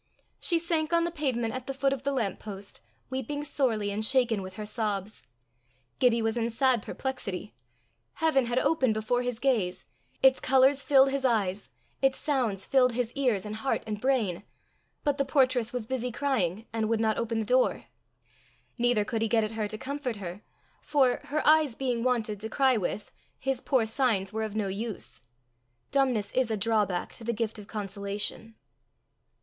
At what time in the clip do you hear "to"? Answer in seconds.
19.67-19.77, 22.39-22.49, 27.13-27.23